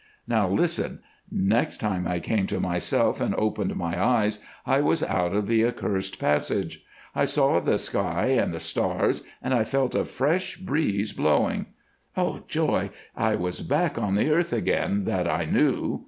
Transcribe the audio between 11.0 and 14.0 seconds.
blowing. Oh! joy, I was back